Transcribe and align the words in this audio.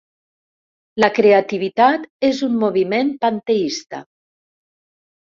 La 1.05 1.09
creativitat 1.17 2.09
és 2.31 2.41
un 2.51 2.59
moviment 2.65 3.15
panteista. 3.23 4.05